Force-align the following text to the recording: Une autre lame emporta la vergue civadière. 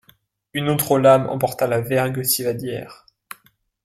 Une 0.55 0.69
autre 0.69 0.97
lame 0.97 1.29
emporta 1.29 1.67
la 1.67 1.79
vergue 1.79 2.23
civadière. 2.23 3.05